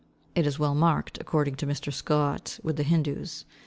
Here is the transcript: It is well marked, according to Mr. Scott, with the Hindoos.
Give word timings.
It 0.33 0.47
is 0.47 0.57
well 0.57 0.73
marked, 0.73 1.19
according 1.21 1.57
to 1.57 1.67
Mr. 1.67 1.93
Scott, 1.93 2.59
with 2.63 2.75
the 2.77 2.83
Hindoos. 2.83 3.45